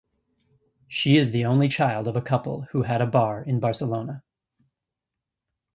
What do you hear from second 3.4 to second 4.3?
in Barcelona.